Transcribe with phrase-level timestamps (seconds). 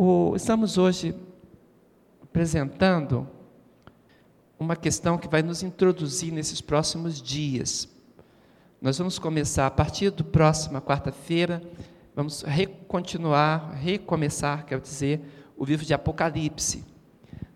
[0.00, 1.12] O, estamos hoje
[2.22, 3.26] apresentando
[4.56, 7.88] uma questão que vai nos introduzir nesses próximos dias.
[8.80, 11.60] Nós vamos começar a partir do próxima quarta-feira,
[12.14, 12.44] vamos
[12.86, 15.20] continuar, recomeçar, quero dizer,
[15.56, 16.84] o livro de Apocalipse.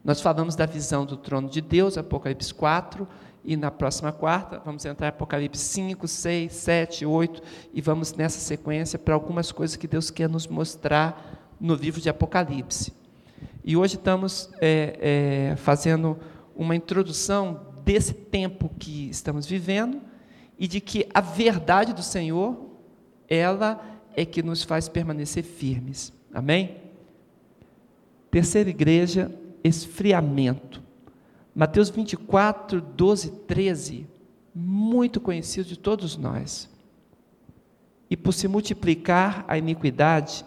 [0.02, 3.06] Nós falamos da visão do trono de Deus, Apocalipse 4,
[3.44, 7.40] e na próxima quarta vamos entrar em Apocalipse 5, 6, 7, 8,
[7.72, 12.10] e vamos nessa sequência para algumas coisas que Deus quer nos mostrar no livro de
[12.10, 12.92] Apocalipse.
[13.64, 16.18] E hoje estamos é, é, fazendo
[16.56, 20.00] uma introdução desse tempo que estamos vivendo
[20.58, 22.68] e de que a verdade do Senhor,
[23.28, 23.80] ela
[24.16, 26.12] é que nos faz permanecer firmes.
[26.34, 26.78] Amém?
[28.28, 29.32] Terceira igreja,
[29.62, 30.82] esfriamento.
[31.54, 34.08] Mateus 24, 12, 13,
[34.52, 36.68] muito conhecido de todos nós.
[38.10, 40.44] E por se multiplicar a iniquidade,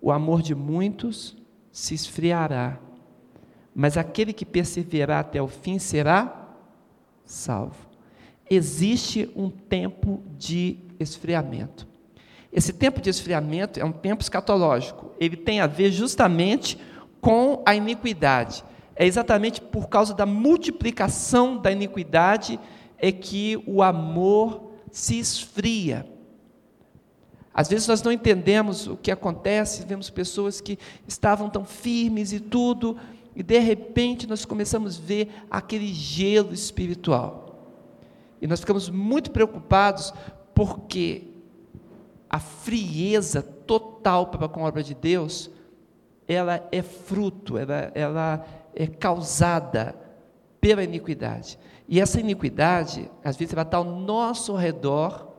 [0.00, 1.36] o amor de muitos
[1.70, 2.78] se esfriará,
[3.74, 6.48] mas aquele que perseverar até o fim será
[7.24, 7.88] salvo.
[8.48, 11.86] Existe um tempo de esfriamento.
[12.52, 15.12] Esse tempo de esfriamento é um tempo escatológico.
[15.20, 16.76] Ele tem a ver justamente
[17.20, 18.64] com a iniquidade
[19.00, 22.60] é exatamente por causa da multiplicação da iniquidade
[22.98, 26.06] é que o amor se esfria.
[27.52, 32.40] Às vezes nós não entendemos o que acontece, vemos pessoas que estavam tão firmes e
[32.40, 32.96] tudo,
[33.34, 37.50] e de repente nós começamos a ver aquele gelo espiritual.
[38.40, 40.14] E nós ficamos muito preocupados
[40.54, 41.24] porque
[42.28, 45.50] a frieza total para com a obra de Deus,
[46.28, 49.96] ela é fruto, ela, ela é causada
[50.60, 51.58] pela iniquidade.
[51.88, 55.29] E essa iniquidade, às vezes, vai estar ao nosso redor,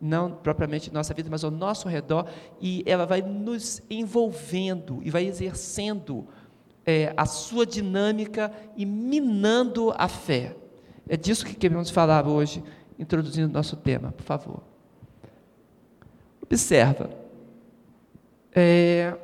[0.00, 2.28] não propriamente nossa vida, mas ao nosso redor,
[2.60, 6.26] e ela vai nos envolvendo e vai exercendo
[6.86, 10.56] é, a sua dinâmica e minando a fé.
[11.08, 12.62] É disso que queremos falar hoje,
[12.98, 14.62] introduzindo o nosso tema, por favor.
[16.40, 17.10] Observa.
[18.54, 19.16] É,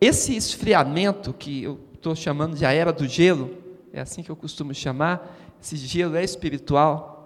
[0.00, 3.58] esse esfriamento que eu estou chamando de a era do gelo,
[3.92, 7.19] é assim que eu costumo chamar, esse gelo é espiritual.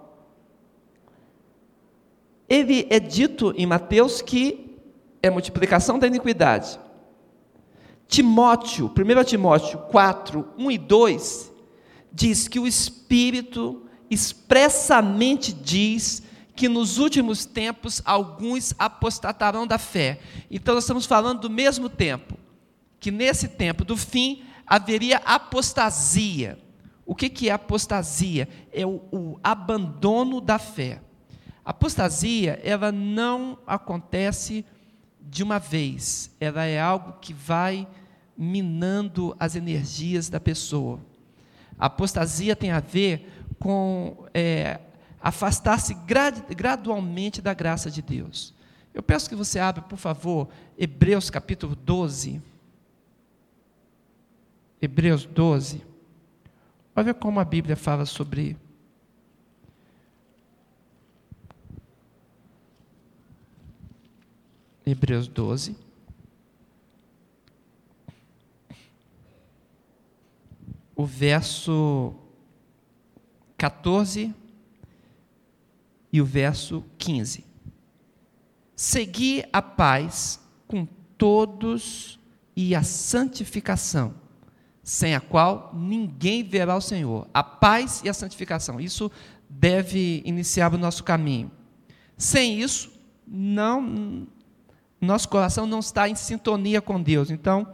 [2.47, 4.77] Ele é dito em Mateus que
[5.21, 6.79] é multiplicação da iniquidade.
[8.07, 11.53] Timóteo, 1 Timóteo 4, 1 e 2,
[12.11, 16.23] diz que o Espírito expressamente diz
[16.55, 20.19] que nos últimos tempos alguns apostatarão da fé.
[20.49, 22.37] Então nós estamos falando do mesmo tempo,
[22.99, 26.57] que nesse tempo do fim haveria apostasia.
[27.05, 28.47] O que, que é apostasia?
[28.71, 31.01] É o, o abandono da fé.
[31.65, 34.63] Apostasia, ela não acontece
[35.19, 37.87] de uma vez, ela é algo que vai
[38.37, 40.99] minando as energias da pessoa.
[41.79, 44.79] A apostasia tem a ver com é,
[45.19, 48.53] afastar-se grad, gradualmente da graça de Deus.
[48.93, 52.41] Eu peço que você abra, por favor, Hebreus capítulo 12.
[54.81, 55.83] Hebreus 12.
[56.95, 58.55] Olha como a Bíblia fala sobre
[64.85, 65.75] Hebreus 12.
[70.95, 72.13] O verso
[73.57, 74.33] 14
[76.11, 77.43] e o verso 15.
[78.75, 80.85] Segui a paz com
[81.17, 82.19] todos
[82.55, 84.25] e a santificação
[84.85, 87.27] sem a qual ninguém verá o Senhor.
[87.33, 88.79] A paz e a santificação.
[88.79, 89.11] Isso
[89.49, 91.51] deve iniciar o nosso caminho.
[92.15, 92.93] Sem isso,
[93.27, 94.27] não
[95.05, 97.67] nosso coração não está em sintonia com Deus, então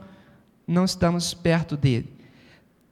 [0.68, 2.14] não estamos perto dele.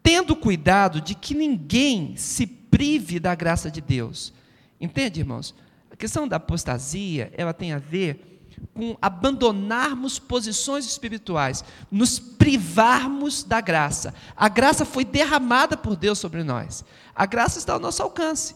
[0.02, 4.34] Tendo cuidado de que ninguém se prive da graça de Deus.
[4.80, 5.54] Entende, irmãos?
[5.92, 8.26] A questão da apostasia, ela tem a ver
[8.74, 14.14] com abandonarmos posições espirituais, nos privarmos da graça.
[14.36, 16.84] A graça foi derramada por Deus sobre nós.
[17.16, 18.56] A graça está ao nosso alcance.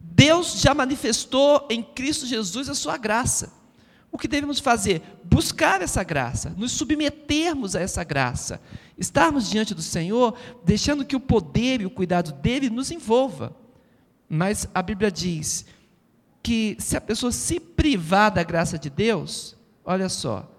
[0.00, 3.61] Deus já manifestou em Cristo Jesus a sua graça.
[4.12, 5.02] O que devemos fazer?
[5.24, 8.60] Buscar essa graça, nos submetermos a essa graça,
[8.98, 13.56] estarmos diante do Senhor, deixando que o poder e o cuidado dele nos envolva.
[14.28, 15.64] Mas a Bíblia diz
[16.42, 20.50] que se a pessoa se privar da graça de Deus, olha só,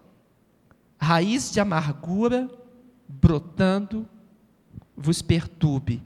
[0.98, 2.50] raiz de amargura
[3.08, 4.08] brotando
[4.98, 6.02] vos perturbe,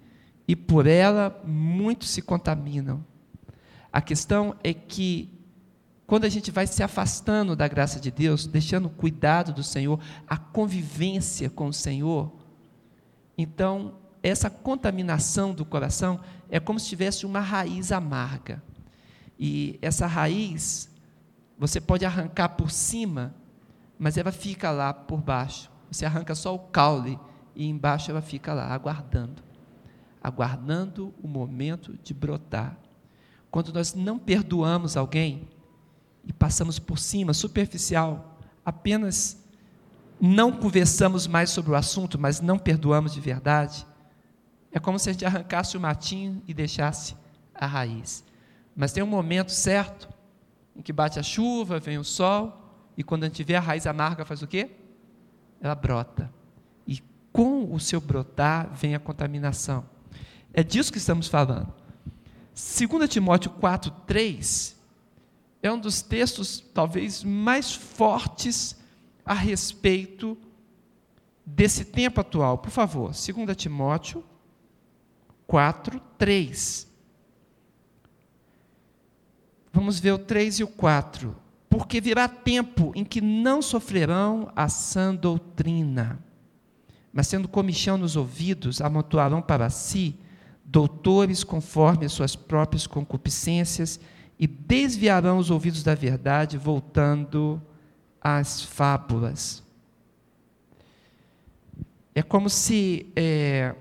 [0.45, 3.05] e por ela muitos se contaminam.
[3.91, 5.36] A questão é que
[6.07, 9.99] quando a gente vai se afastando da graça de Deus, deixando o cuidado do Senhor,
[10.25, 12.31] a convivência com o Senhor,
[13.37, 16.19] então essa contaminação do coração
[16.49, 18.63] é como se tivesse uma raiz amarga.
[19.37, 20.89] E essa raiz,
[21.59, 23.35] você pode arrancar por cima,
[23.99, 25.69] mas ela fica lá por baixo.
[25.91, 27.19] Você arranca só o caule
[27.55, 29.47] e embaixo ela fica lá, aguardando
[30.27, 32.77] aguardando o momento de brotar.
[33.49, 35.47] Quando nós não perdoamos alguém
[36.27, 39.41] e passamos por cima, superficial, apenas
[40.19, 43.87] não conversamos mais sobre o assunto, mas não perdoamos de verdade,
[44.71, 47.15] é como se a gente arrancasse o matinho e deixasse
[47.55, 48.25] a raiz.
[48.75, 50.09] Mas tem um momento certo
[50.75, 53.87] em que bate a chuva, vem o sol, e quando a gente vê a raiz
[53.87, 54.69] amarga, faz o quê?
[55.61, 56.31] Ela brota.
[56.85, 57.01] E
[57.31, 59.85] com o seu brotar vem a contaminação.
[60.53, 61.73] É disso que estamos falando.
[62.53, 64.76] 2 Timóteo 4, 3
[65.61, 68.75] é um dos textos talvez mais fortes
[69.25, 70.37] a respeito
[71.45, 72.57] desse tempo atual.
[72.57, 74.23] Por favor, 2 Timóteo
[75.47, 76.87] 4, 3.
[79.71, 81.35] Vamos ver o 3 e o 4.
[81.69, 86.19] Porque virá tempo em que não sofrerão a sã doutrina,
[87.13, 90.17] mas tendo comichão nos ouvidos, amontoarão para si
[90.63, 93.99] doutores conforme as suas próprias concupiscências
[94.39, 97.61] e desviarão os ouvidos da verdade, voltando
[98.21, 99.63] às fábulas.
[102.13, 103.75] É como se é,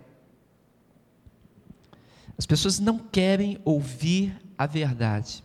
[2.38, 5.44] as pessoas não querem ouvir a verdade.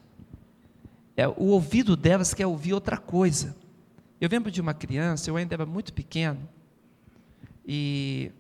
[1.16, 3.56] É, o ouvido delas quer ouvir outra coisa.
[4.20, 6.48] Eu lembro de uma criança, eu ainda era muito pequeno,
[7.66, 8.32] e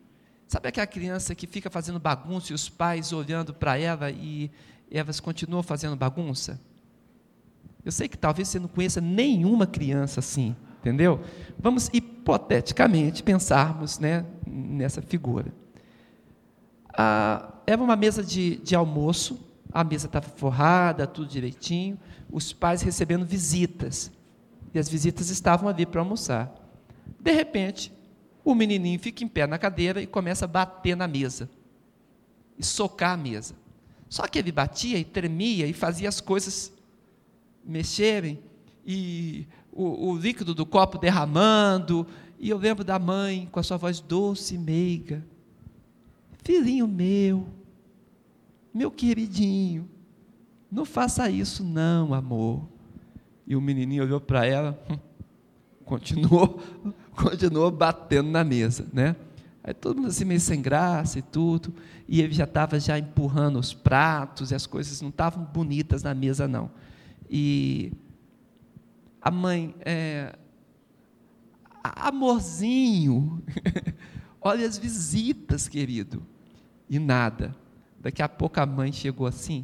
[0.51, 4.51] Sabe aquela criança que fica fazendo bagunça e os pais olhando para ela e
[4.97, 6.59] elas continuam fazendo bagunça?
[7.83, 11.21] Eu sei que talvez você não conheça nenhuma criança assim, entendeu?
[11.57, 15.51] Vamos hipoteticamente pensarmos né, nessa figura.
[16.93, 19.39] Ah, era uma mesa de, de almoço,
[19.71, 21.97] a mesa estava forrada, tudo direitinho,
[22.29, 24.11] os pais recebendo visitas.
[24.73, 26.53] E as visitas estavam ali para almoçar.
[27.19, 27.91] De repente,
[28.43, 31.49] o menininho fica em pé na cadeira e começa a bater na mesa,
[32.57, 33.55] e socar a mesa.
[34.11, 36.69] Só que ele batia e tremia e fazia as coisas
[37.63, 38.41] mexerem,
[38.85, 42.05] e o, o líquido do copo derramando.
[42.37, 45.25] E eu lembro da mãe com a sua voz doce e meiga:
[46.43, 47.47] Filhinho meu,
[48.73, 49.89] meu queridinho,
[50.69, 52.67] não faça isso, não, amor.
[53.47, 54.77] E o menininho olhou para ela,
[55.85, 56.59] continuou
[57.15, 59.15] continuou batendo na mesa, né?
[59.63, 61.73] Aí todo mundo assim meio sem graça e tudo,
[62.07, 66.13] e ele já estava já empurrando os pratos, e as coisas não estavam bonitas na
[66.13, 66.71] mesa não.
[67.29, 67.93] E
[69.21, 70.35] a mãe, é,
[71.83, 73.43] amorzinho,
[74.41, 76.25] olha as visitas, querido,
[76.89, 77.55] e nada.
[77.99, 79.63] Daqui a pouco a mãe chegou assim,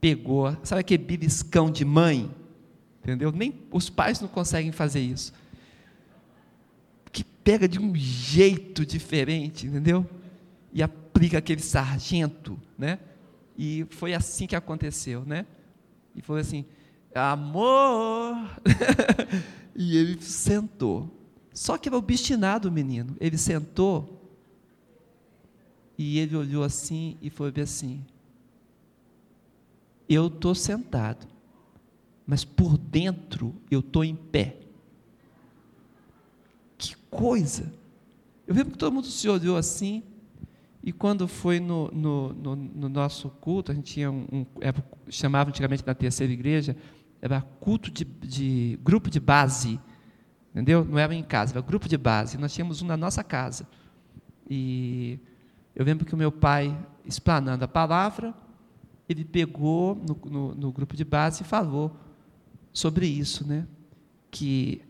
[0.00, 2.30] pegou, sabe aquele beliscão de mãe?
[3.02, 3.32] Entendeu?
[3.32, 5.32] Nem os pais não conseguem fazer isso
[7.44, 10.08] pega de um jeito diferente, entendeu?
[10.72, 12.98] E aplica aquele sargento, né?
[13.56, 15.46] E foi assim que aconteceu, né?
[16.16, 16.64] E foi assim,
[17.14, 18.34] amor!
[19.76, 21.10] e ele sentou.
[21.52, 23.14] Só que era obstinado o menino.
[23.20, 24.32] Ele sentou
[25.96, 28.04] e ele olhou assim e foi assim:
[30.08, 31.28] Eu estou sentado,
[32.26, 34.63] mas por dentro eu estou em pé
[37.14, 37.72] coisa.
[38.46, 40.02] Eu lembro que todo mundo se olhou assim,
[40.82, 44.84] e quando foi no, no, no, no nosso culto, a gente tinha um, um era,
[45.08, 46.76] chamava antigamente na terceira igreja,
[47.22, 49.80] era culto de, de, grupo de base,
[50.50, 50.84] entendeu?
[50.84, 52.36] Não era em casa, era grupo de base.
[52.36, 53.66] Nós tínhamos um na nossa casa.
[54.48, 55.18] E
[55.74, 58.34] eu lembro que o meu pai, explanando a palavra,
[59.08, 61.96] ele pegou no, no, no grupo de base e falou
[62.74, 63.66] sobre isso, né?
[64.30, 64.82] Que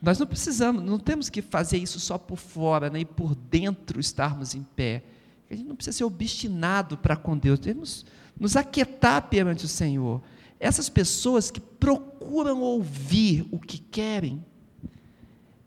[0.00, 3.98] nós não precisamos, não temos que fazer isso só por fora, né, e por dentro
[3.98, 5.02] estarmos em pé.
[5.50, 8.04] A gente não precisa ser obstinado para com Deus, temos
[8.38, 10.22] nos aquietar perante o Senhor.
[10.60, 14.44] Essas pessoas que procuram ouvir o que querem,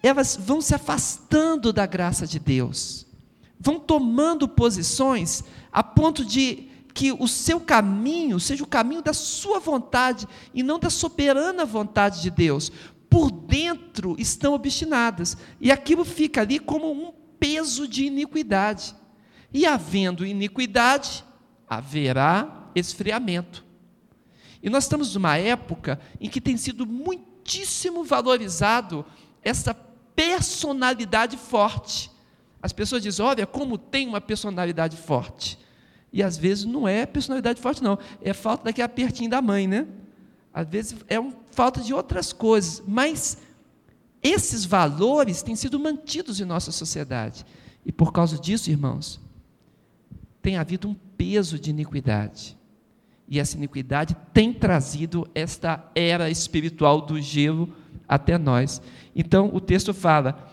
[0.01, 3.05] elas vão se afastando da graça de Deus,
[3.59, 9.59] vão tomando posições a ponto de que o seu caminho seja o caminho da sua
[9.59, 12.71] vontade e não da soberana vontade de Deus
[13.09, 15.37] por dentro estão obstinadas.
[15.59, 18.95] E aquilo fica ali como um peso de iniquidade.
[19.53, 21.23] E havendo iniquidade,
[21.67, 23.65] haverá esfriamento.
[24.61, 29.05] E nós estamos numa época em que tem sido muitíssimo valorizado
[29.41, 32.11] essa personalidade forte.
[32.61, 35.57] As pessoas dizem: olha, como tem uma personalidade forte.
[36.11, 37.97] E às vezes não é personalidade forte, não.
[38.21, 39.87] É falta daquele apertinho da mãe, né?
[40.53, 42.81] Às vezes é um, falta de outras coisas.
[42.87, 43.37] Mas
[44.23, 47.45] esses valores têm sido mantidos em nossa sociedade.
[47.85, 49.19] E por causa disso, irmãos,
[50.41, 52.57] tem havido um peso de iniquidade.
[53.27, 57.73] E essa iniquidade tem trazido esta era espiritual do gelo
[58.07, 58.81] até nós.
[59.13, 60.49] Então o texto fala: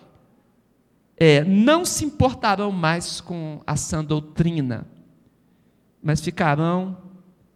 [1.17, 4.85] é, não se importarão mais com a sã doutrina,
[6.03, 6.99] mas ficarão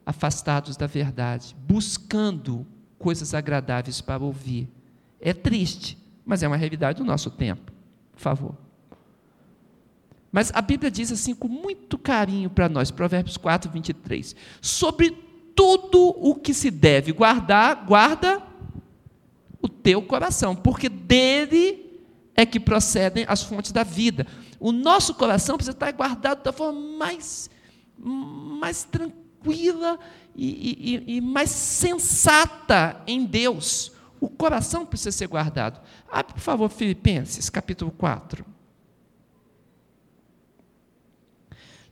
[0.07, 2.65] afastados da verdade, buscando
[3.01, 4.69] coisas agradáveis para ouvir.
[5.21, 7.73] É triste, mas é uma realidade do nosso tempo.
[8.13, 8.55] Por favor.
[10.31, 14.37] Mas a Bíblia diz assim com muito carinho para nós, Provérbios 4, 23.
[14.61, 15.11] Sobre
[15.57, 18.41] tudo o que se deve guardar, guarda
[19.61, 22.01] o teu coração, porque dele
[22.37, 24.27] é que procedem as fontes da vida.
[24.61, 27.51] O nosso coração precisa estar guardado da forma mais,
[27.99, 29.20] mais tranquila
[30.37, 33.93] e, e, e mais sensata em Deus.
[34.21, 35.81] O coração precisa ser guardado.
[36.11, 38.45] Abre, por favor, Filipenses, capítulo 4.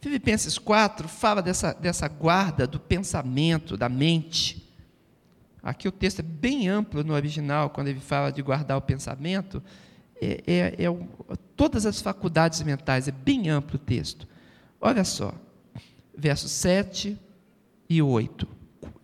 [0.01, 4.69] Filipenses 4 fala dessa, dessa guarda do pensamento, da mente.
[5.63, 9.63] Aqui o texto é bem amplo no original, quando ele fala de guardar o pensamento,
[10.21, 14.29] é, é, é todas as faculdades mentais, é bem amplo o texto.
[14.81, 15.35] Olha só,
[16.17, 17.19] versos 7
[17.89, 18.47] e 8.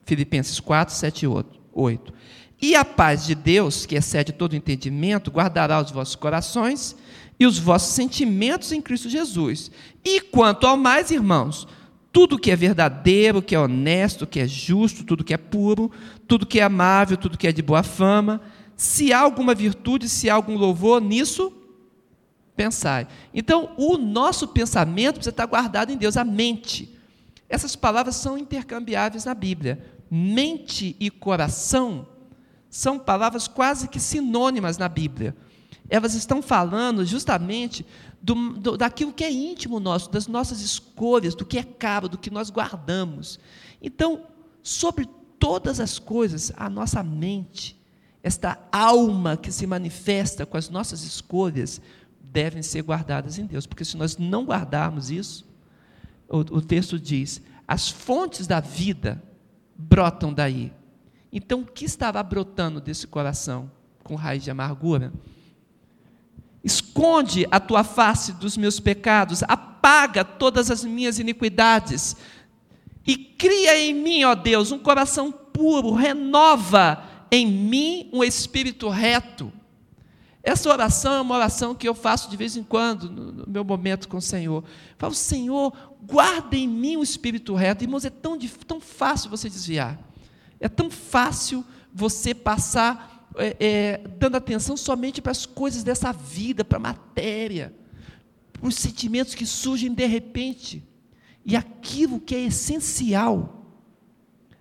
[0.05, 1.29] Filipenses 4, 7 e
[1.73, 2.15] 8.
[2.61, 6.97] E a paz de Deus, que excede todo entendimento, guardará os vossos corações
[7.39, 9.71] e os vossos sentimentos em Cristo Jesus.
[10.05, 11.67] E quanto ao mais, irmãos,
[12.13, 15.91] tudo que é verdadeiro, que é honesto, que é justo, tudo que é puro,
[16.29, 18.41] tudo que é amável, tudo que é de boa fama,
[18.77, 21.53] se há alguma virtude, se há algum louvor, nisso
[22.57, 23.09] pensai.
[23.33, 26.95] Então, o nosso pensamento precisa estar guardado em Deus, a mente.
[27.55, 29.81] Essas palavras são intercambiáveis na Bíblia.
[30.11, 32.05] Mente e coração
[32.69, 35.37] são palavras quase que sinônimas na Bíblia.
[35.89, 37.87] Elas estão falando justamente
[38.21, 42.19] do, do, daquilo que é íntimo nosso, das nossas escolhas, do que é caro, do
[42.19, 43.39] que nós guardamos.
[43.81, 44.27] Então,
[44.61, 45.09] sobre
[45.39, 47.81] todas as coisas, a nossa mente,
[48.21, 51.81] esta alma que se manifesta com as nossas escolhas,
[52.21, 55.54] devem ser guardadas em Deus, porque se nós não guardarmos isso,
[56.29, 59.23] o, o texto diz: as fontes da vida
[59.77, 60.73] brotam daí.
[61.33, 63.71] Então, o que estava brotando desse coração
[64.03, 65.13] com raiz de amargura?
[66.63, 72.17] Esconde a tua face dos meus pecados, apaga todas as minhas iniquidades
[73.07, 79.53] e cria em mim, ó Deus, um coração puro, renova em mim um espírito reto.
[80.45, 84.07] Essa oração é uma oração que eu faço de vez em quando, no meu momento
[84.07, 84.63] com o Senhor.
[84.63, 85.73] Eu falo, Senhor,
[86.03, 87.83] guarda em mim um espírito reto.
[87.83, 89.99] Irmãos, é tão, tão fácil você desviar.
[90.61, 96.63] É tão fácil você passar é, é, dando atenção somente para as coisas dessa vida,
[96.63, 97.75] para a matéria,
[98.53, 100.87] para os sentimentos que surgem de repente.
[101.43, 103.67] E aquilo que é essencial,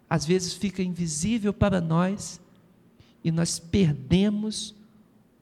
[0.10, 2.40] às vezes fica invisível para nós
[3.22, 4.74] e nós perdemos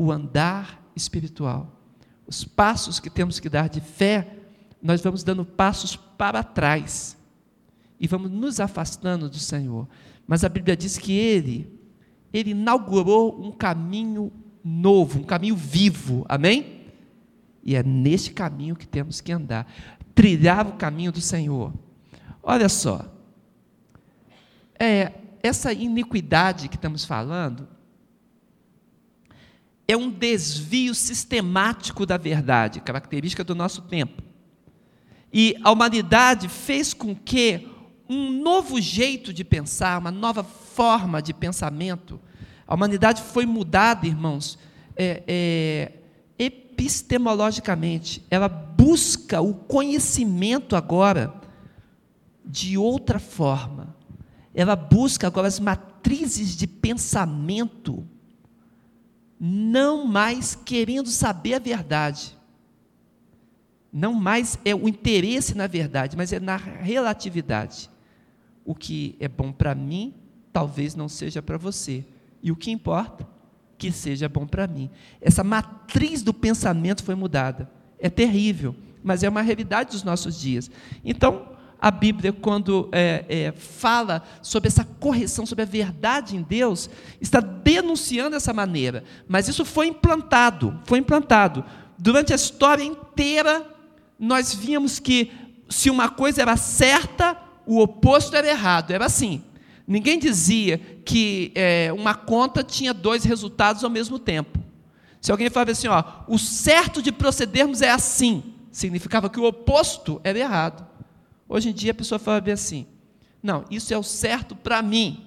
[0.01, 1.79] o andar espiritual.
[2.25, 4.35] Os passos que temos que dar de fé,
[4.81, 7.17] nós vamos dando passos para trás
[7.99, 9.87] e vamos nos afastando do Senhor.
[10.25, 11.81] Mas a Bíblia diz que Ele
[12.33, 14.31] ele inaugurou um caminho
[14.63, 16.85] novo, um caminho vivo, amém?
[17.63, 19.71] E é neste caminho que temos que andar,
[20.15, 21.73] trilhar o caminho do Senhor.
[22.41, 23.05] Olha só,
[24.79, 25.11] é,
[25.43, 27.67] essa iniquidade que estamos falando
[29.87, 34.21] é um desvio sistemático da verdade, característica do nosso tempo.
[35.33, 37.67] E a humanidade fez com que
[38.09, 42.19] um novo jeito de pensar, uma nova forma de pensamento.
[42.67, 44.59] A humanidade foi mudada, irmãos,
[44.97, 45.91] é, é,
[46.37, 48.21] epistemologicamente.
[48.29, 51.33] Ela busca o conhecimento agora
[52.45, 53.95] de outra forma.
[54.53, 58.05] Ela busca agora as matrizes de pensamento,
[59.43, 62.37] não mais querendo saber a verdade.
[63.91, 67.89] Não mais é o interesse na verdade, mas é na relatividade
[68.63, 70.13] o que é bom para mim
[70.53, 72.05] talvez não seja para você.
[72.43, 73.27] E o que importa?
[73.79, 74.91] Que seja bom para mim.
[75.19, 77.67] Essa matriz do pensamento foi mudada.
[77.97, 80.69] É terrível, mas é uma realidade dos nossos dias.
[81.03, 81.50] Então,
[81.81, 86.87] a Bíblia, quando é, é, fala sobre essa correção, sobre a verdade em Deus,
[87.19, 89.03] está denunciando essa maneira.
[89.27, 91.65] Mas isso foi implantado, foi implantado.
[91.97, 93.65] Durante a história inteira,
[94.19, 95.31] nós víamos que
[95.67, 97.35] se uma coisa era certa,
[97.65, 98.91] o oposto era errado.
[98.91, 99.43] Era assim.
[99.87, 104.59] Ninguém dizia que é, uma conta tinha dois resultados ao mesmo tempo.
[105.19, 110.21] Se alguém falava assim, ó, o certo de procedermos é assim, significava que o oposto
[110.23, 110.90] era errado.
[111.53, 112.87] Hoje em dia a pessoa fala bem assim:
[113.43, 115.25] não, isso é o certo para mim,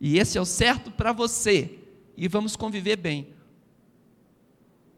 [0.00, 1.78] e esse é o certo para você,
[2.16, 3.28] e vamos conviver bem.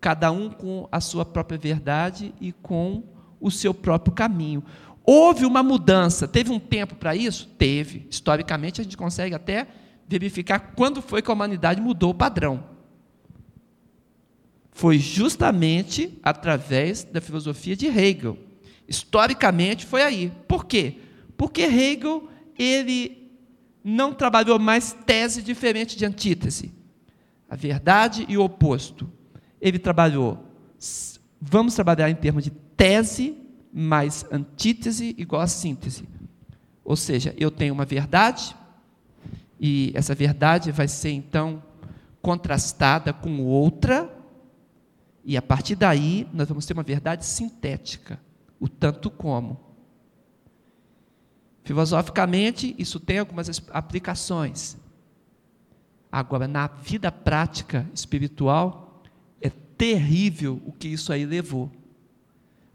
[0.01, 3.05] Cada um com a sua própria verdade e com
[3.39, 4.65] o seu próprio caminho.
[5.05, 7.47] Houve uma mudança, teve um tempo para isso?
[7.59, 8.07] Teve.
[8.09, 9.67] Historicamente, a gente consegue até
[10.09, 12.65] verificar quando foi que a humanidade mudou o padrão.
[14.71, 18.39] Foi justamente através da filosofia de Hegel.
[18.93, 20.31] Historicamente foi aí.
[20.47, 20.99] Por quê?
[21.35, 23.33] Porque Hegel ele
[23.83, 26.71] não trabalhou mais tese diferente de antítese.
[27.49, 29.11] A verdade e o oposto.
[29.59, 30.45] Ele trabalhou,
[31.41, 33.35] vamos trabalhar em termos de tese
[33.73, 36.07] mais antítese igual a síntese.
[36.85, 38.55] Ou seja, eu tenho uma verdade,
[39.59, 41.63] e essa verdade vai ser então
[42.21, 44.15] contrastada com outra,
[45.25, 48.21] e a partir daí nós vamos ter uma verdade sintética
[48.63, 49.59] o tanto como.
[51.65, 54.77] Filosoficamente, isso tem algumas aplicações.
[56.13, 59.03] Agora, na vida prática espiritual,
[59.41, 61.73] é terrível o que isso aí levou.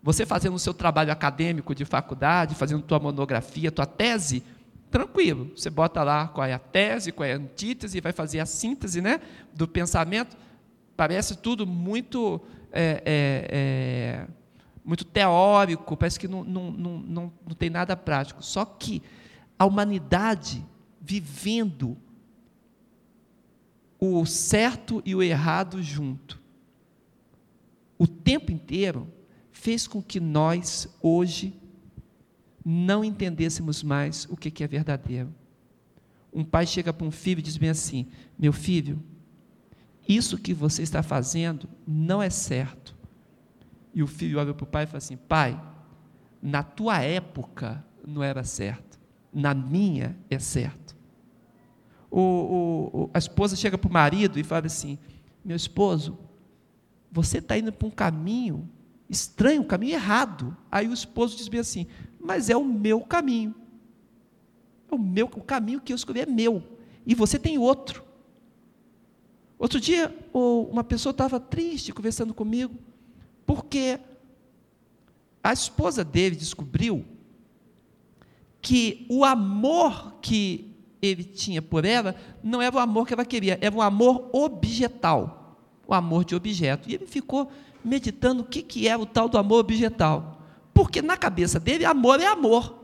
[0.04, 4.44] Você fazendo o seu trabalho acadêmico de faculdade, fazendo tua monografia, tua tese,
[4.92, 5.54] tranquilo.
[5.56, 9.00] Você bota lá qual é a tese, qual é a antítese, vai fazer a síntese
[9.00, 9.22] né,
[9.54, 10.36] do pensamento.
[10.98, 12.42] Parece tudo muito
[12.74, 14.28] é, é, é,
[14.88, 18.42] muito teórico, parece que não, não, não, não, não tem nada prático.
[18.42, 19.04] Só que
[19.60, 20.66] a humanidade
[21.02, 21.98] vivendo
[24.00, 26.42] o certo e o errado junto,
[27.98, 29.12] o tempo inteiro,
[29.52, 31.54] fez com que nós, hoje,
[32.64, 35.34] não entendêssemos mais o que é verdadeiro.
[36.32, 38.08] Um pai chega para um filho e diz bem assim:
[38.40, 39.04] Meu filho,
[40.08, 42.97] isso que você está fazendo não é certo.
[43.98, 45.60] E o filho olha para o pai e fala assim: Pai,
[46.40, 49.00] na tua época não era certo,
[49.34, 50.96] na minha é certo.
[52.12, 55.00] O, o, a esposa chega para o marido e fala assim:
[55.44, 56.16] Meu esposo,
[57.12, 58.70] você está indo para um caminho
[59.10, 60.56] estranho, um caminho errado.
[60.72, 61.88] Aí o esposo diz bem assim:
[62.20, 63.56] Mas é o meu caminho.
[64.92, 66.62] É o meu, o caminho que eu escolhi é meu.
[67.04, 68.04] E você tem outro.
[69.58, 72.76] Outro dia, uma pessoa estava triste conversando comigo
[73.48, 73.98] porque
[75.42, 77.06] a esposa dele descobriu
[78.62, 83.58] que o amor que ele tinha por ela não era o amor que ela queria,
[83.62, 85.58] era um amor objetal,
[85.88, 86.90] o amor de objeto.
[86.90, 87.50] E ele ficou
[87.84, 90.42] meditando o que, que é o tal do amor objetal.
[90.74, 92.84] Porque na cabeça dele, amor é amor.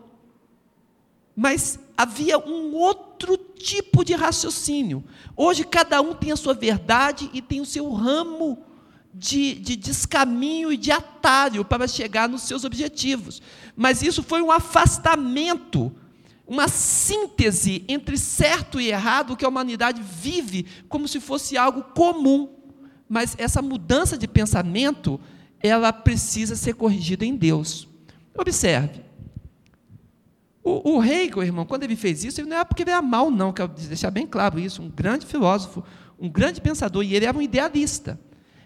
[1.36, 5.04] Mas havia um outro tipo de raciocínio.
[5.36, 8.64] Hoje, cada um tem a sua verdade e tem o seu ramo
[9.14, 13.42] de, de descaminho e de atalho para chegar nos seus objetivos.
[13.76, 15.92] Mas isso foi um afastamento,
[16.48, 22.50] uma síntese entre certo e errado que a humanidade vive como se fosse algo comum.
[23.08, 25.20] Mas essa mudança de pensamento,
[25.60, 27.88] ela precisa ser corrigida em Deus.
[28.36, 29.04] Observe.
[30.64, 33.30] O, o Hegel, irmão, quando ele fez isso, ele não era porque ele era mal,
[33.30, 34.82] não, quero deixar bem claro isso.
[34.82, 35.84] Um grande filósofo,
[36.18, 38.20] um grande pensador, e ele era um idealista.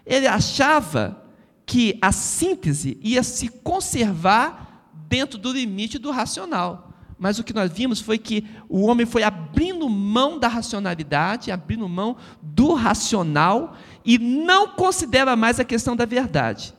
[0.08, 1.22] Ele achava
[1.66, 6.90] que a síntese ia se conservar dentro do limite do racional.
[7.18, 11.86] Mas o que nós vimos foi que o homem foi abrindo mão da racionalidade, abrindo
[11.86, 16.72] mão do racional e não considera mais a questão da verdade.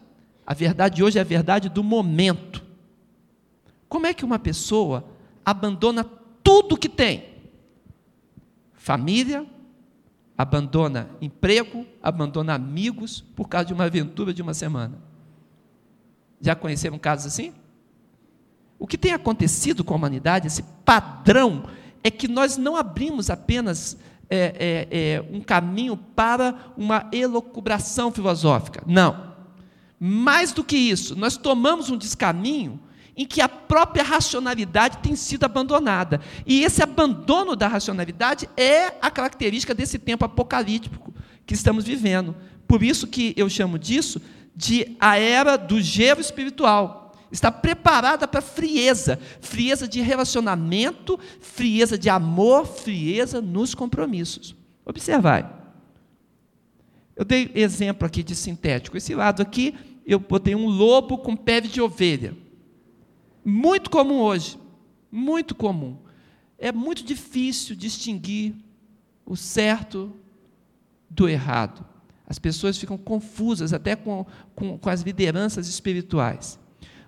[0.47, 2.65] A verdade hoje é a verdade do momento.
[3.87, 5.05] Como é que uma pessoa
[5.45, 6.03] abandona
[6.43, 7.25] tudo que tem?
[8.73, 9.45] Família,
[10.39, 14.97] abandona emprego, abandona amigos por causa de uma aventura de uma semana.
[16.39, 17.51] Já conheceram casos assim?
[18.79, 21.65] O que tem acontecido com a humanidade, esse padrão,
[22.01, 23.97] é que nós não abrimos apenas
[24.29, 28.81] é, é, é, um caminho para uma elocubração filosófica.
[28.87, 29.33] Não.
[29.99, 32.79] Mais do que isso, nós tomamos um descaminho
[33.19, 36.21] em que a própria racionalidade tem sido abandonada.
[36.45, 41.13] E esse abandono da racionalidade é a característica desse tempo apocalíptico
[41.45, 42.33] que estamos vivendo.
[42.65, 44.21] Por isso que eu chamo disso
[44.55, 47.13] de a era do gelo espiritual.
[47.29, 54.55] está preparada para frieza, frieza de relacionamento, frieza de amor, frieza nos compromissos.
[54.85, 55.45] Observai.
[57.17, 58.95] Eu dei exemplo aqui de sintético.
[58.95, 59.75] Esse lado aqui,
[60.07, 62.33] eu botei um lobo com pele de ovelha.
[63.43, 64.59] Muito comum hoje.
[65.11, 65.97] Muito comum.
[66.57, 68.53] É muito difícil distinguir
[69.25, 70.11] o certo
[71.09, 71.85] do errado.
[72.27, 74.25] As pessoas ficam confusas até com,
[74.55, 76.59] com, com, as lideranças espirituais.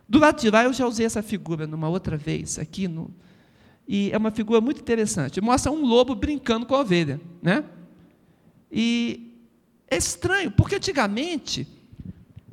[0.09, 3.13] Do lado de lá, eu já usei essa figura numa outra vez, aqui no.
[3.87, 5.39] E é uma figura muito interessante.
[5.41, 7.19] Mostra um lobo brincando com a ovelha.
[7.41, 7.63] Né?
[8.71, 9.35] E
[9.87, 11.67] é estranho, porque antigamente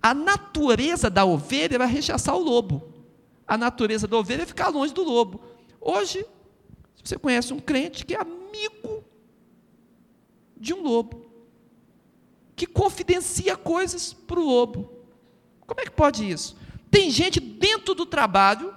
[0.03, 2.98] a natureza da ovelha era rechaçar o lobo.
[3.49, 5.41] A natureza da ovelha é ficar longe do lobo.
[5.81, 6.25] Hoje,
[7.03, 9.03] você conhece um crente que é amigo
[10.55, 11.25] de um lobo,
[12.55, 14.93] que confidencia coisas para o lobo.
[15.67, 16.57] Como é que pode isso?
[16.91, 18.75] Tem gente dentro do trabalho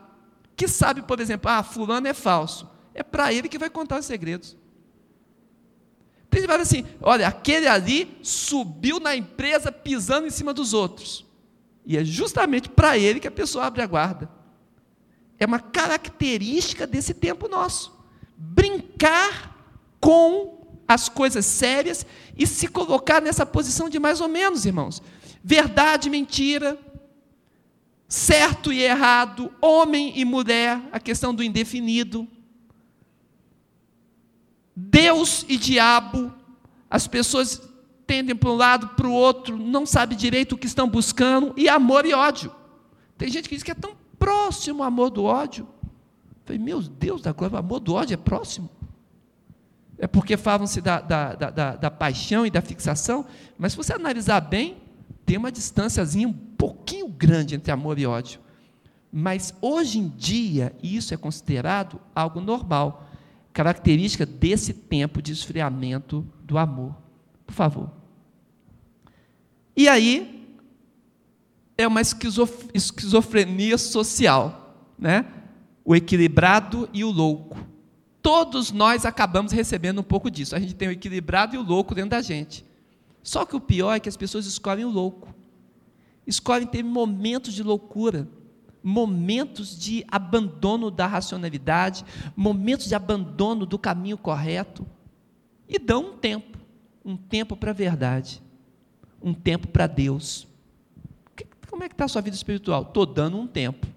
[0.55, 2.69] que sabe, por exemplo, ah, fulano é falso.
[2.93, 4.55] É para ele que vai contar os segredos.
[6.29, 11.25] Tem gente assim, olha, aquele ali subiu na empresa pisando em cima dos outros.
[11.85, 14.40] E é justamente para ele que a pessoa abre a guarda.
[15.41, 17.91] É uma característica desse tempo nosso.
[18.37, 19.57] Brincar
[19.99, 22.05] com as coisas sérias
[22.37, 25.01] e se colocar nessa posição de mais ou menos, irmãos.
[25.43, 26.77] Verdade mentira,
[28.07, 32.27] certo e errado, homem e mulher, a questão do indefinido.
[34.75, 36.31] Deus e diabo,
[36.87, 37.63] as pessoas
[38.05, 41.67] tendem para um lado, para o outro, não sabem direito o que estão buscando, e
[41.67, 42.53] amor e ódio.
[43.17, 45.67] Tem gente que diz que é tão próximo amor do ódio.
[45.81, 48.69] Eu falei, meu Deus da glória, o amor do ódio é próximo.
[49.97, 53.25] É porque falam-se da, da, da, da, paixão e da fixação,
[53.57, 54.77] mas se você analisar bem,
[55.25, 58.39] tem uma distânciazinha um pouquinho grande entre amor e ódio.
[59.11, 63.07] Mas hoje em dia, isso é considerado algo normal
[63.51, 66.95] característica desse tempo de esfriamento do amor.
[67.45, 67.91] Por favor.
[69.75, 70.40] E aí,
[71.77, 75.25] é uma esquizofrenia social, né?
[75.83, 77.57] O equilibrado e o louco.
[78.21, 80.55] Todos nós acabamos recebendo um pouco disso.
[80.55, 82.63] A gente tem o equilibrado e o louco dentro da gente.
[83.23, 85.33] Só que o pior é que as pessoas escolhem o louco.
[86.25, 88.27] Escolhem ter momentos de loucura
[88.83, 92.03] momentos de abandono da racionalidade,
[92.35, 94.85] momentos de abandono do caminho correto,
[95.67, 96.57] e dão um tempo,
[97.05, 98.41] um tempo para a verdade,
[99.21, 100.47] um tempo para Deus.
[101.71, 102.83] Como é que está a sua vida espiritual?
[102.83, 103.87] Estou dando um tempo.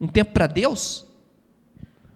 [0.00, 1.06] Um tempo para Deus?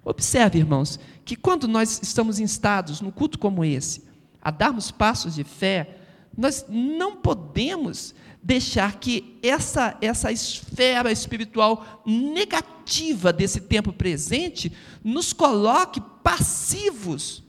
[0.04, 4.02] Observe, irmãos, que quando nós estamos instados num culto como esse,
[4.42, 5.96] a darmos passos de fé,
[6.36, 14.72] nós não podemos deixar que essa, essa esfera espiritual negativa desse tempo presente
[15.04, 17.44] nos coloque passivos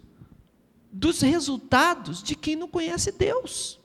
[0.91, 3.80] dos resultados de quem não conhece Deus.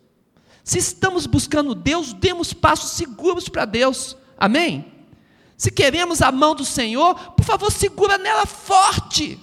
[0.67, 4.17] Se estamos buscando Deus, demos passos seguros para Deus.
[4.37, 4.85] Amém?
[5.57, 9.39] Se queremos a mão do Senhor, por favor, segura nela forte.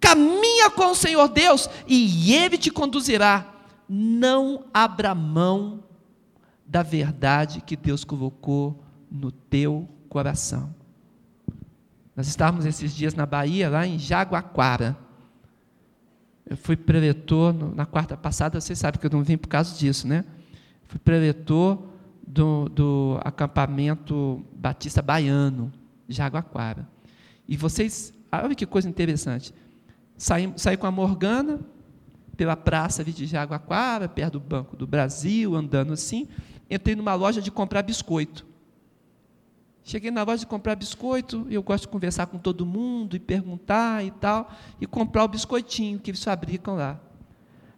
[0.00, 3.46] Caminha com o Senhor Deus e Ele te conduzirá.
[3.86, 5.84] Não abra mão
[6.64, 10.74] da verdade que Deus colocou no teu coração.
[12.16, 14.96] Nós estávamos esses dias na Bahia, lá em Jaguaquara.
[16.46, 20.08] Eu fui preletor na quarta passada, vocês sabem que eu não vim por causa disso,
[20.08, 20.24] né?
[20.86, 21.82] Fui preletor
[22.26, 25.72] do, do acampamento Batista Baiano,
[26.08, 26.88] Jaguaquara.
[27.48, 29.54] E vocês, olha que coisa interessante.
[30.16, 31.60] Saí, saí com a Morgana
[32.36, 36.28] pela praça de Jaguaquara, perto do Banco do Brasil, andando assim
[36.70, 38.44] entrei numa loja de comprar biscoito.
[39.84, 44.04] Cheguei na loja de comprar biscoito, eu gosto de conversar com todo mundo e perguntar
[44.04, 47.00] e tal, e comprar o biscoitinho que eles fabricam lá.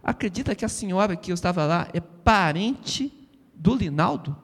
[0.08, 3.12] Acredita que a senhora que eu estava lá é parente
[3.54, 4.34] do Linaldo?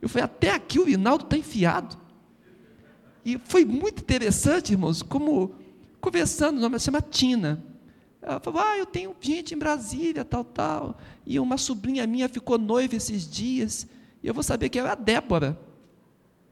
[0.00, 1.98] Eu falei, até aqui o Linaldo está enfiado.
[3.22, 5.54] E foi muito interessante, irmãos, como
[6.00, 7.62] conversando, o nome chama Tina.
[8.22, 10.98] Ela falou: Ah, eu tenho gente em Brasília, tal, tal.
[11.26, 13.86] E uma sobrinha minha ficou noiva esses dias.
[14.22, 15.60] E eu vou saber que era a Débora.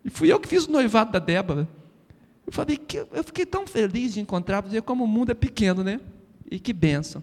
[0.04, 1.66] E fui eu que fiz o noivado da Débora.
[2.46, 5.82] Eu falei que eu fiquei tão feliz de encontrar, porque como o mundo é pequeno,
[5.82, 5.98] né?
[6.50, 7.22] E que benção.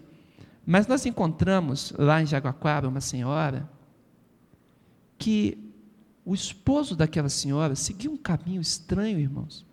[0.64, 3.68] Mas nós encontramos lá em Jaguaquara uma senhora
[5.18, 5.58] que
[6.24, 9.66] o esposo daquela senhora seguiu um caminho estranho, irmãos.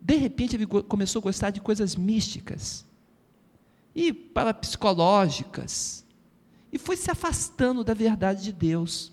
[0.00, 2.86] De repente ele começou a gostar de coisas místicas
[3.94, 6.04] e parapsicológicas,
[6.72, 9.12] e foi se afastando da verdade de Deus.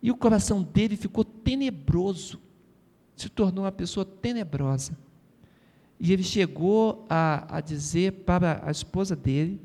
[0.00, 2.40] E o coração dele ficou tenebroso,
[3.14, 4.96] se tornou uma pessoa tenebrosa.
[5.98, 9.60] E ele chegou a, a dizer para a esposa dele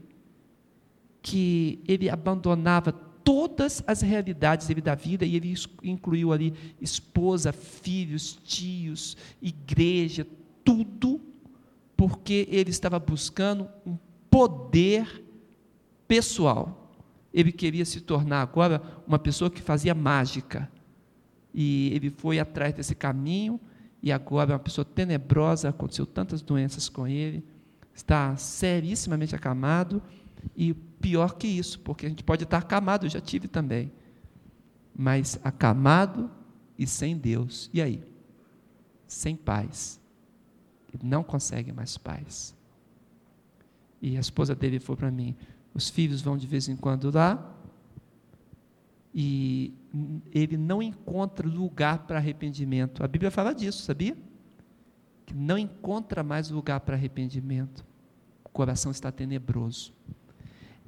[1.22, 8.40] que ele abandonava todas as realidades dele da vida e ele incluiu ali esposa, filhos,
[8.44, 10.26] tios, igreja,
[10.64, 11.22] tudo,
[11.96, 13.98] porque ele estava buscando um
[14.30, 15.24] poder
[16.08, 16.92] pessoal.
[17.34, 20.70] Ele queria se tornar agora uma pessoa que fazia mágica.
[21.54, 23.60] E ele foi atrás desse caminho,
[24.02, 27.44] e agora é uma pessoa tenebrosa, aconteceu tantas doenças com ele,
[27.94, 30.02] está serissimamente acamado,
[30.56, 33.92] e pior que isso, porque a gente pode estar acamado, eu já tive também,
[34.96, 36.30] mas acamado
[36.78, 37.70] e sem Deus.
[37.74, 38.04] E aí?
[39.08, 40.00] Sem paz.
[41.02, 42.56] Não consegue mais paz.
[44.02, 45.36] E a esposa dele falou para mim:
[45.74, 47.56] os filhos vão de vez em quando lá,
[49.14, 49.74] e
[50.32, 53.04] ele não encontra lugar para arrependimento.
[53.04, 54.18] A Bíblia fala disso, sabia?
[55.26, 57.86] Que não encontra mais lugar para arrependimento.
[58.46, 59.94] O coração está tenebroso.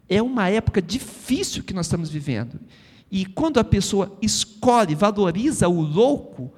[0.08, 2.60] É uma época difícil que nós estamos vivendo.
[3.12, 6.52] E quando a pessoa escolhe, valoriza o louco,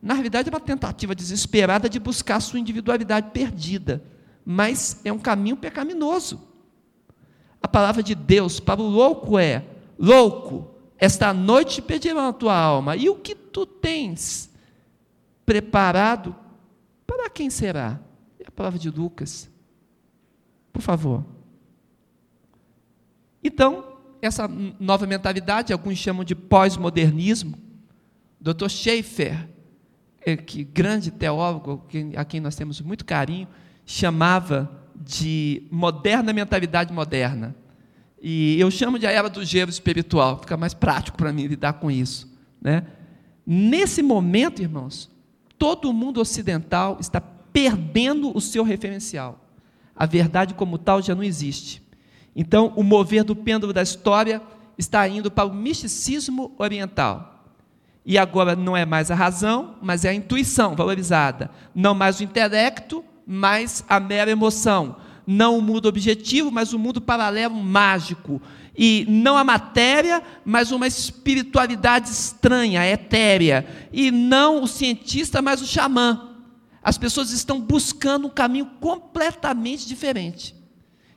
[0.00, 4.02] na realidade é uma tentativa desesperada de buscar a sua individualidade perdida.
[4.44, 6.40] Mas é um caminho pecaminoso.
[7.62, 9.64] A palavra de Deus para o louco é:
[9.96, 10.71] louco,
[11.02, 14.48] esta noite pedirão a tua alma, e o que tu tens
[15.44, 16.32] preparado,
[17.04, 17.98] para quem será?
[18.38, 19.50] É a palavra de Lucas.
[20.72, 21.24] Por favor.
[23.42, 27.58] Então, essa nova mentalidade, alguns chamam de pós-modernismo.
[28.40, 28.68] Dr.
[28.68, 29.48] Schaeffer,
[30.24, 31.84] é, que grande teólogo,
[32.16, 33.48] a quem nós temos muito carinho,
[33.84, 37.56] chamava de moderna mentalidade moderna.
[38.22, 41.72] E eu chamo de a era do gelo espiritual, fica mais prático para mim lidar
[41.74, 42.32] com isso.
[42.60, 42.86] Né?
[43.44, 45.10] Nesse momento, irmãos,
[45.58, 49.44] todo mundo ocidental está perdendo o seu referencial.
[49.96, 51.82] A verdade como tal já não existe.
[52.34, 54.40] Então, o mover do pêndulo da história
[54.78, 57.44] está indo para o misticismo oriental.
[58.06, 61.50] E agora não é mais a razão, mas é a intuição valorizada.
[61.74, 64.96] Não mais o intelecto, mas a mera emoção.
[65.26, 68.40] Não o mundo objetivo, mas o mundo paralelo mágico.
[68.76, 73.66] E não a matéria, mas uma espiritualidade estranha, etérea.
[73.92, 76.30] E não o cientista, mas o xamã.
[76.82, 80.54] As pessoas estão buscando um caminho completamente diferente.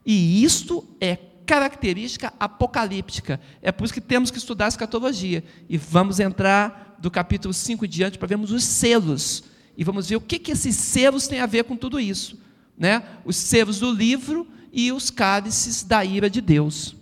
[0.06, 3.40] E isto é característica apocalíptica.
[3.62, 5.44] É por isso que temos que estudar a escatologia.
[5.70, 9.44] E vamos entrar do capítulo 5 diante para vermos os selos.
[9.78, 12.38] E vamos ver o que, que esses selos têm a ver com tudo isso.
[12.78, 13.04] Né?
[13.24, 16.96] Os selos do livro e os cálices da ira de Deus.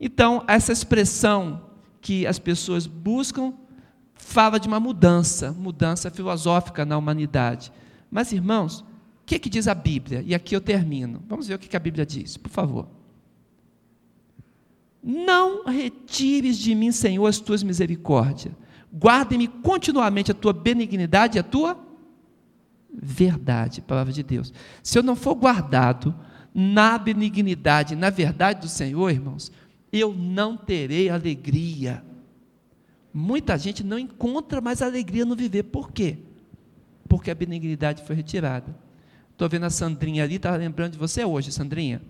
[0.00, 1.62] Então, essa expressão
[2.00, 3.54] que as pessoas buscam
[4.14, 7.72] fala de uma mudança, mudança filosófica na humanidade.
[8.10, 8.84] Mas, irmãos, o
[9.24, 10.22] que, que diz a Bíblia?
[10.26, 11.22] E aqui eu termino.
[11.28, 12.88] Vamos ver o que, que a Bíblia diz, por favor.
[15.02, 18.52] Não retires de mim, Senhor, as tuas misericórdias.
[18.92, 21.85] Guarde-me continuamente a tua benignidade e a tua
[23.00, 24.52] verdade, palavra de Deus.
[24.82, 26.14] Se eu não for guardado
[26.54, 29.52] na benignidade, na verdade do Senhor, irmãos,
[29.92, 32.02] eu não terei alegria.
[33.12, 35.64] Muita gente não encontra mais alegria no viver.
[35.64, 36.18] Por quê?
[37.08, 38.74] Porque a benignidade foi retirada.
[39.32, 42.00] Estou vendo a Sandrinha ali, estava lembrando de você hoje, Sandrinha.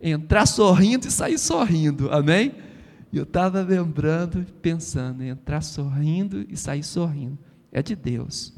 [0.00, 2.54] Entrar sorrindo e sair sorrindo, amém?
[3.12, 7.38] E eu estava lembrando, pensando, entrar sorrindo e sair sorrindo.
[7.72, 8.55] É de Deus.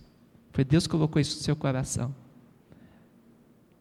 [0.59, 2.13] Foi Deus que colocou isso no seu coração.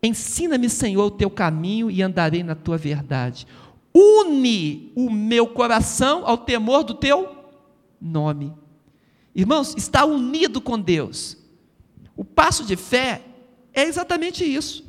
[0.03, 3.47] Ensina-me, Senhor, o teu caminho e andarei na tua verdade.
[3.91, 7.35] Une o meu coração ao temor do teu
[7.99, 8.53] nome.
[9.33, 11.35] Irmãos, está unido com Deus.
[12.15, 13.23] O passo de fé
[13.73, 14.85] é exatamente isso.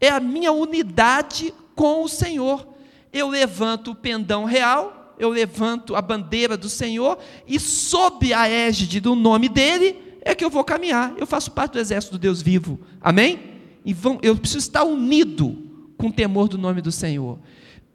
[0.00, 2.66] É a minha unidade com o Senhor.
[3.12, 8.98] Eu levanto o pendão real, eu levanto a bandeira do Senhor e sob a égide
[8.98, 11.14] do nome dele é que eu vou caminhar.
[11.16, 12.80] Eu faço parte do exército do Deus vivo.
[13.00, 13.60] Amém?
[13.84, 17.38] E vão, eu preciso estar unido com o temor do nome do Senhor.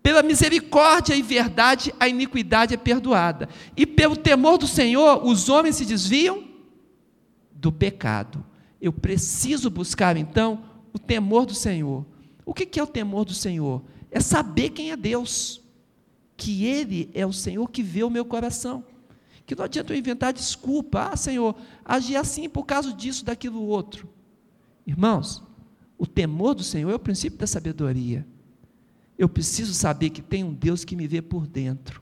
[0.02, 3.50] Pela misericórdia e verdade, a iniquidade é perdoada.
[3.76, 6.44] E pelo temor do Senhor, os homens se desviam
[7.52, 8.46] do pecado.
[8.80, 12.06] Eu preciso buscar então o temor do Senhor.
[12.46, 13.82] O que é o temor do Senhor?
[14.12, 15.62] É saber quem é Deus,
[16.38, 18.84] que Ele é o Senhor que vê o meu coração.
[19.46, 24.10] Que não adianta eu inventar desculpa, ah, Senhor, agi assim por causa disso, daquilo outro.
[24.86, 25.44] Irmãos,
[25.98, 28.26] o temor do Senhor é o princípio da sabedoria.
[29.18, 32.02] Eu preciso saber que tem um Deus que me vê por dentro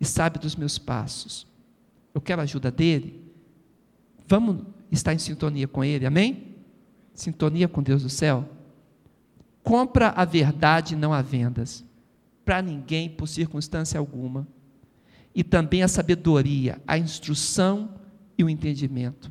[0.00, 1.46] e sabe dos meus passos.
[2.12, 3.22] Eu quero a ajuda dele.
[4.26, 6.56] Vamos estar em sintonia com ele, amém?
[7.14, 8.46] Sintonia com Deus do céu.
[9.62, 11.84] Compra a verdade, não há vendas,
[12.44, 14.46] para ninguém por circunstância alguma.
[15.36, 17.90] E também a sabedoria, a instrução
[18.38, 19.30] e o entendimento.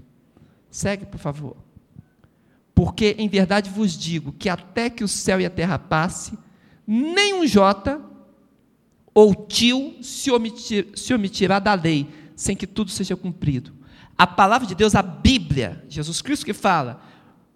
[0.70, 1.58] Segue, por favor.
[2.76, 6.38] Porque em verdade vos digo que até que o céu e a terra passe,
[6.86, 8.00] nem um jota
[9.16, 13.74] ou tio se, omitir, se omitirá da lei, sem que tudo seja cumprido.
[14.16, 17.02] A palavra de Deus, a Bíblia, Jesus Cristo que fala,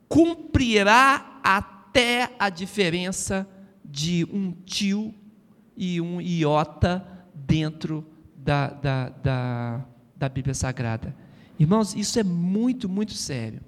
[0.08, 3.48] cumprirá até a diferença
[3.86, 5.14] de um tio
[5.78, 8.09] e um iota dentro
[8.44, 11.16] da, da, da, da Bíblia Sagrada.
[11.60, 13.62] Irmãos, isso é muito, muito sério.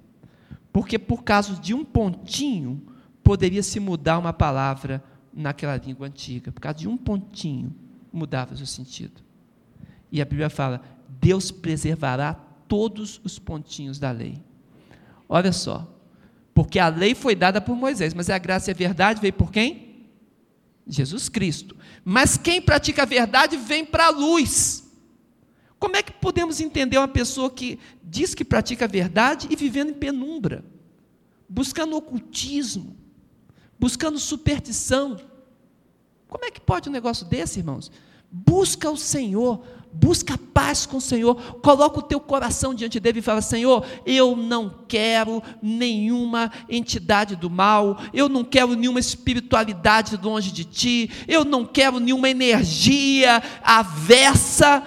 [0.72, 2.82] Porque por causa de um pontinho,
[3.22, 6.50] poderia se mudar uma palavra naquela língua antiga.
[6.50, 7.74] Por causa de um pontinho,
[8.12, 9.20] mudava o sentido.
[10.10, 10.82] E a Bíblia fala:
[11.20, 12.34] Deus preservará
[12.66, 14.42] todos os pontinhos da lei.
[15.28, 15.88] Olha só.
[16.54, 19.50] Porque a lei foi dada por Moisés, mas a graça e a verdade veio por
[19.50, 19.91] quem?
[20.86, 21.76] Jesus Cristo.
[22.04, 24.84] Mas quem pratica a verdade vem para a luz.
[25.78, 29.90] Como é que podemos entender uma pessoa que diz que pratica a verdade e vivendo
[29.90, 30.64] em penumbra,
[31.48, 32.96] buscando ocultismo,
[33.78, 35.20] buscando superstição?
[36.28, 37.90] Como é que pode um negócio desse, irmãos?
[38.30, 43.22] Busca o Senhor, busca paz com o Senhor, coloca o teu coração diante dele e
[43.22, 50.50] fala: Senhor, eu não quero nenhuma entidade do mal, eu não quero nenhuma espiritualidade longe
[50.50, 54.82] de ti, eu não quero nenhuma energia avessa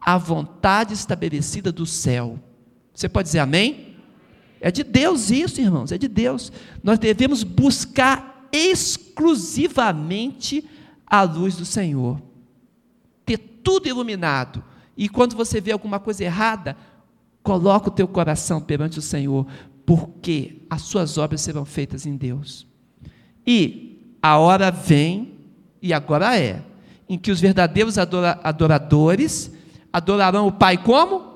[0.00, 2.38] a vontade estabelecida do céu.
[2.92, 3.96] Você pode dizer amém?
[4.60, 6.52] É de Deus isso, irmãos, é de Deus.
[6.82, 10.68] Nós devemos buscar exclusivamente
[11.06, 12.20] a luz do Senhor.
[13.62, 14.62] Tudo iluminado.
[14.96, 16.76] E quando você vê alguma coisa errada,
[17.42, 19.46] coloca o teu coração perante o Senhor,
[19.84, 22.66] porque as suas obras serão feitas em Deus.
[23.46, 25.38] E a hora vem,
[25.80, 26.62] e agora é,
[27.08, 29.50] em que os verdadeiros adoradores
[29.92, 31.32] adorarão o Pai como?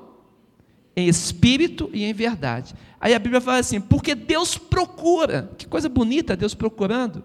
[0.95, 2.73] Em espírito e em verdade.
[2.99, 5.51] Aí a Bíblia fala assim: porque Deus procura.
[5.57, 7.23] Que coisa bonita, Deus procurando.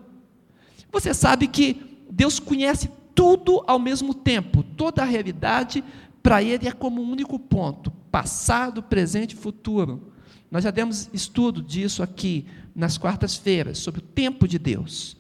[0.91, 5.83] Você sabe que Deus conhece tudo ao mesmo tempo, toda a realidade
[6.23, 10.13] para Ele é como um único ponto: passado, presente e futuro.
[10.51, 15.17] Nós já demos estudo disso aqui nas quartas-feiras, sobre o tempo de Deus.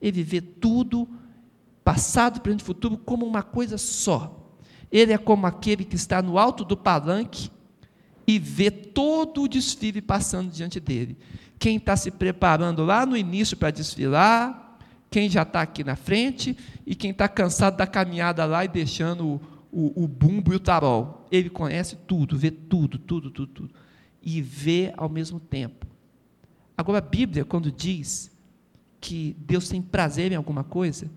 [0.00, 1.08] Ele vê tudo,
[1.84, 4.56] passado, presente e futuro, como uma coisa só.
[4.90, 7.50] Ele é como aquele que está no alto do palanque
[8.26, 11.16] e vê todo o desfile passando diante dele.
[11.58, 14.61] Quem está se preparando lá no início para desfilar,
[15.12, 19.24] quem já está aqui na frente e quem está cansado da caminhada lá e deixando
[19.24, 21.28] o, o, o bumbo e o tarol.
[21.30, 23.74] Ele conhece tudo, vê tudo, tudo, tudo, tudo.
[24.20, 25.86] E vê ao mesmo tempo.
[26.76, 28.30] Agora, a Bíblia, quando diz
[29.00, 31.08] que Deus tem prazer em alguma coisa,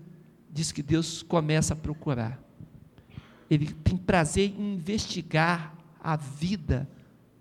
[0.52, 2.46] diz que Deus começa a procurar
[3.50, 6.88] ele tem prazer em investigar a vida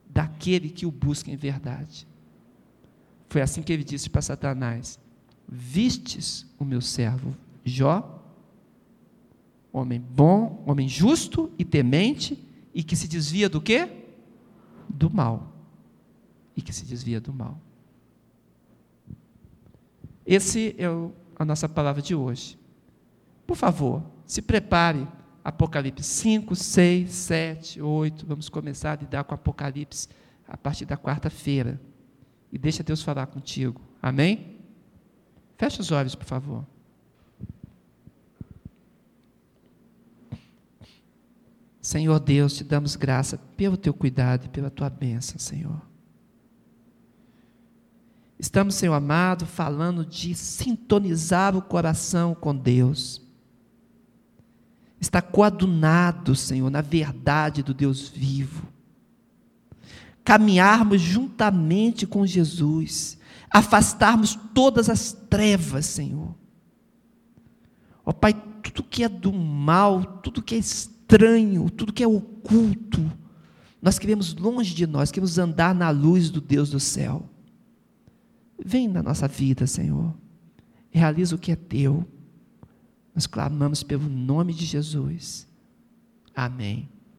[0.07, 2.07] daquele que o busca em verdade.
[3.29, 4.99] Foi assim que ele disse para Satanás:
[5.47, 8.23] Vistes o meu servo Jó,
[9.73, 13.89] homem bom, homem justo e temente, e que se desvia do quê?
[14.87, 15.51] Do mal.
[16.55, 17.59] E que se desvia do mal.
[20.23, 22.57] Esse é o, a nossa palavra de hoje.
[23.47, 25.07] Por favor, se prepare
[25.43, 28.25] Apocalipse 5, 6, 7, 8.
[28.27, 30.07] Vamos começar a lidar com Apocalipse
[30.47, 31.81] a partir da quarta-feira.
[32.51, 33.81] E deixa Deus falar contigo.
[34.01, 34.54] Amém?
[35.57, 36.65] Feche os olhos, por favor.
[41.81, 45.81] Senhor Deus, te damos graça pelo teu cuidado e pela tua bênção, Senhor.
[48.39, 53.25] Estamos, Senhor amado, falando de sintonizar o coração com Deus
[55.05, 58.67] está coadunado, Senhor, na verdade do Deus vivo.
[60.23, 63.17] Caminharmos juntamente com Jesus,
[63.55, 66.35] afastarmos todas as trevas, Senhor.
[68.05, 73.09] Ó Pai, tudo que é do mal, tudo que é estranho, tudo que é oculto,
[73.81, 77.29] nós queremos longe de nós, queremos andar na luz do Deus do céu.
[78.63, 80.13] Vem na nossa vida, Senhor.
[80.91, 82.05] Realiza o que é teu.
[83.13, 85.47] Nós clamamos pelo nome de Jesus.
[86.35, 86.89] Amém.